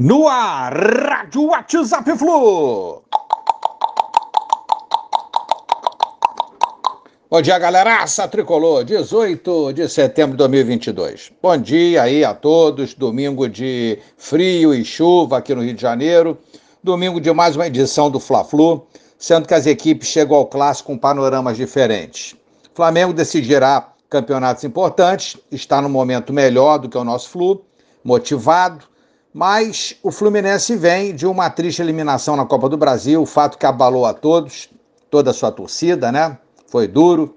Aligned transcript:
No 0.00 0.28
ar, 0.28 0.72
Rádio 0.76 1.46
WhatsApp 1.46 2.16
Flu. 2.16 3.02
Bom 7.28 7.42
dia, 7.42 7.58
galeraça 7.58 8.28
tricolor, 8.28 8.84
18 8.84 9.72
de 9.72 9.88
setembro 9.88 10.34
de 10.34 10.38
2022. 10.38 11.32
Bom 11.42 11.56
dia 11.56 12.02
aí 12.04 12.24
a 12.24 12.32
todos, 12.32 12.94
domingo 12.94 13.48
de 13.48 13.98
frio 14.16 14.72
e 14.72 14.84
chuva 14.84 15.38
aqui 15.38 15.52
no 15.52 15.64
Rio 15.64 15.74
de 15.74 15.82
Janeiro, 15.82 16.38
domingo 16.80 17.20
de 17.20 17.32
mais 17.32 17.56
uma 17.56 17.66
edição 17.66 18.08
do 18.08 18.20
Fla-Flu, 18.20 18.86
sendo 19.18 19.48
que 19.48 19.54
as 19.54 19.66
equipes 19.66 20.06
chegam 20.06 20.36
ao 20.36 20.46
clássico 20.46 20.92
com 20.92 20.96
panoramas 20.96 21.56
diferentes. 21.56 22.36
Flamengo 22.72 23.12
decidirá 23.12 23.88
campeonatos 24.08 24.62
importantes, 24.62 25.36
está 25.50 25.82
no 25.82 25.88
momento 25.88 26.32
melhor 26.32 26.78
do 26.78 26.88
que 26.88 26.96
o 26.96 27.02
nosso 27.02 27.30
Flu, 27.30 27.64
motivado, 28.04 28.86
mas 29.38 29.94
o 30.02 30.10
Fluminense 30.10 30.74
vem 30.74 31.14
de 31.14 31.24
uma 31.24 31.48
triste 31.48 31.80
eliminação 31.80 32.34
na 32.34 32.44
Copa 32.44 32.68
do 32.68 32.76
Brasil, 32.76 33.24
fato 33.24 33.56
que 33.56 33.64
abalou 33.64 34.04
a 34.04 34.12
todos, 34.12 34.68
toda 35.08 35.30
a 35.30 35.32
sua 35.32 35.52
torcida, 35.52 36.10
né? 36.10 36.36
Foi 36.66 36.88
duro. 36.88 37.36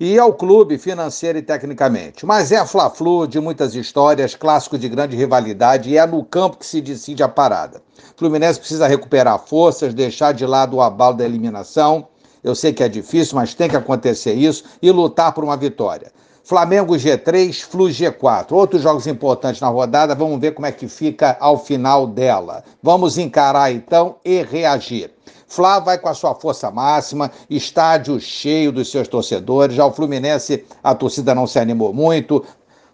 E 0.00 0.18
ao 0.18 0.34
clube 0.34 0.76
financeiro 0.76 1.38
e 1.38 1.42
tecnicamente. 1.42 2.26
Mas 2.26 2.50
é 2.50 2.56
a 2.56 2.66
Fla-Flu 2.66 3.28
de 3.28 3.38
muitas 3.38 3.76
histórias, 3.76 4.34
clássico 4.34 4.76
de 4.76 4.88
grande 4.88 5.14
rivalidade, 5.14 5.88
e 5.88 5.96
é 5.96 6.04
no 6.04 6.24
campo 6.24 6.56
que 6.56 6.66
se 6.66 6.80
decide 6.80 7.22
a 7.22 7.28
parada. 7.28 7.80
O 7.96 8.18
Fluminense 8.18 8.58
precisa 8.58 8.88
recuperar 8.88 9.38
forças, 9.38 9.94
deixar 9.94 10.32
de 10.32 10.44
lado 10.44 10.78
o 10.78 10.82
abalo 10.82 11.16
da 11.16 11.24
eliminação. 11.24 12.08
Eu 12.42 12.56
sei 12.56 12.72
que 12.72 12.82
é 12.82 12.88
difícil, 12.88 13.36
mas 13.36 13.54
tem 13.54 13.70
que 13.70 13.76
acontecer 13.76 14.34
isso 14.34 14.64
e 14.82 14.90
lutar 14.90 15.32
por 15.32 15.44
uma 15.44 15.56
vitória. 15.56 16.10
Flamengo 16.46 16.94
G3, 16.94 17.60
Flu 17.64 17.88
G4. 17.88 18.52
Outros 18.52 18.82
jogos 18.82 19.08
importantes 19.08 19.60
na 19.60 19.66
rodada, 19.66 20.14
vamos 20.14 20.38
ver 20.38 20.52
como 20.52 20.64
é 20.64 20.70
que 20.70 20.86
fica 20.86 21.36
ao 21.40 21.58
final 21.58 22.06
dela. 22.06 22.62
Vamos 22.80 23.18
encarar 23.18 23.72
então 23.72 24.14
e 24.24 24.42
reagir. 24.42 25.10
Flá 25.48 25.80
vai 25.80 25.98
com 25.98 26.08
a 26.08 26.14
sua 26.14 26.36
força 26.36 26.70
máxima, 26.70 27.32
estádio 27.50 28.20
cheio 28.20 28.70
dos 28.70 28.92
seus 28.92 29.08
torcedores. 29.08 29.74
Já 29.74 29.84
o 29.86 29.92
Fluminense, 29.92 30.64
a 30.84 30.94
torcida 30.94 31.34
não 31.34 31.48
se 31.48 31.58
animou 31.58 31.92
muito. 31.92 32.44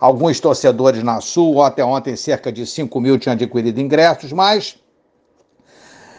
Alguns 0.00 0.40
torcedores 0.40 1.02
na 1.02 1.20
Sul, 1.20 1.62
até 1.62 1.84
ontem 1.84 2.16
cerca 2.16 2.50
de 2.50 2.66
5 2.66 2.98
mil 3.02 3.18
tinham 3.18 3.34
adquirido 3.34 3.78
ingressos, 3.78 4.32
mas 4.32 4.81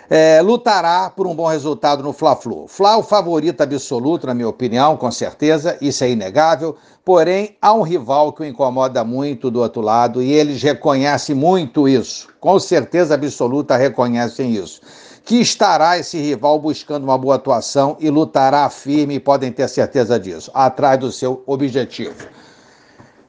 é, 0.09 0.42
lutará 0.42 1.09
por 1.09 1.26
um 1.26 1.36
bom 1.36 1.48
resultado 1.48 2.04
no 2.04 2.14
Fla-Flu. 2.14 2.68
Fla, 2.68 2.98
o 2.98 3.04
favorito 3.04 3.62
absoluto, 3.62 4.28
na 4.28 4.34
minha 4.34 4.48
opinião, 4.48 4.98
com 4.98 5.10
certeza, 5.12 5.78
isso 5.82 6.04
é 6.04 6.12
inegável. 6.12 6.76
Porém, 7.06 7.58
há 7.62 7.73
um 7.73 7.82
rival 7.82 8.32
que 8.32 8.42
o 8.42 8.45
incomoda 8.45 9.04
muito 9.04 9.52
do 9.52 9.62
outro 9.62 9.82
lado 9.82 10.22
e 10.22 10.32
eles 10.32 10.62
reconhecem 10.62 11.36
muito 11.36 11.88
isso. 11.88 12.28
Com 12.40 12.60
certeza 12.60 13.16
absoluta 13.16 13.76
reconhecem 13.76 14.52
isso. 14.52 14.82
Que 15.26 15.36
estará 15.36 15.98
esse 15.98 16.17
rival 16.17 16.60
buscando 16.60 17.04
uma 17.04 17.17
boa 17.17 17.36
atuação 17.36 17.95
e 18.00 18.10
lutará 18.10 18.70
firme, 18.70 19.20
podem 19.20 19.52
ter 19.52 19.67
certeza 19.70 20.20
disso, 20.20 20.52
atrás 20.54 21.00
do 21.00 21.12
seu 21.12 21.42
objetivo. 21.45 22.28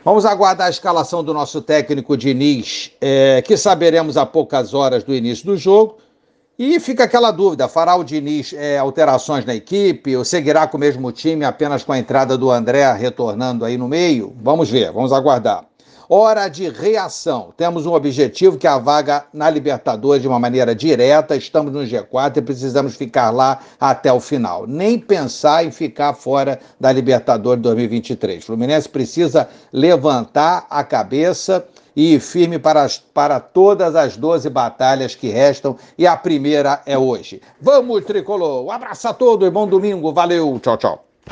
Vamos 0.04 0.26
aguardar 0.26 0.66
a 0.66 0.70
escalação 0.70 1.24
do 1.24 1.32
nosso 1.32 1.62
técnico 1.62 2.16
Diniz, 2.16 2.90
é, 3.00 3.40
que 3.40 3.56
saberemos 3.56 4.18
a 4.18 4.26
poucas 4.26 4.74
horas 4.74 5.02
do 5.02 5.14
início 5.14 5.46
do 5.46 5.56
jogo. 5.56 5.96
E 6.56 6.78
fica 6.78 7.04
aquela 7.04 7.32
dúvida: 7.32 7.66
fará 7.66 7.96
o 7.96 8.04
Diniz 8.04 8.52
é, 8.52 8.78
alterações 8.78 9.44
na 9.44 9.54
equipe 9.54 10.16
ou 10.16 10.24
seguirá 10.24 10.66
com 10.68 10.76
o 10.76 10.80
mesmo 10.80 11.10
time 11.10 11.44
apenas 11.44 11.82
com 11.82 11.92
a 11.92 11.98
entrada 11.98 12.38
do 12.38 12.50
André 12.50 12.92
retornando 12.92 13.64
aí 13.64 13.76
no 13.76 13.88
meio? 13.88 14.32
Vamos 14.40 14.70
ver, 14.70 14.92
vamos 14.92 15.12
aguardar. 15.12 15.64
Hora 16.08 16.48
de 16.48 16.68
reação. 16.68 17.52
Temos 17.56 17.86
um 17.86 17.94
objetivo 17.94 18.58
que 18.58 18.66
é 18.66 18.70
a 18.70 18.78
vaga 18.78 19.24
na 19.32 19.48
Libertadores 19.48 20.20
de 20.20 20.28
uma 20.28 20.38
maneira 20.38 20.74
direta. 20.74 21.34
Estamos 21.34 21.72
no 21.72 21.80
G4 21.80 22.36
e 22.36 22.42
precisamos 22.42 22.94
ficar 22.94 23.30
lá 23.30 23.58
até 23.80 24.12
o 24.12 24.20
final. 24.20 24.66
Nem 24.66 24.98
pensar 24.98 25.64
em 25.64 25.72
ficar 25.72 26.12
fora 26.12 26.60
da 26.78 26.92
Libertadores 26.92 27.62
2023. 27.62 28.44
O 28.44 28.46
Fluminense 28.46 28.88
precisa 28.88 29.48
levantar 29.72 30.66
a 30.68 30.84
cabeça 30.84 31.64
e 31.96 32.18
firme 32.18 32.58
para, 32.58 32.86
para 33.12 33.40
todas 33.40 33.94
as 33.94 34.16
12 34.16 34.48
batalhas 34.50 35.14
que 35.14 35.28
restam, 35.28 35.76
e 35.96 36.06
a 36.06 36.16
primeira 36.16 36.82
é 36.86 36.98
hoje. 36.98 37.40
Vamos, 37.60 38.04
tricolor! 38.04 38.64
Um 38.64 38.70
abraço 38.70 39.08
a 39.08 39.14
todos, 39.14 39.48
bom 39.50 39.66
domingo, 39.66 40.12
valeu, 40.12 40.58
tchau, 40.60 40.76
tchau. 40.76 41.13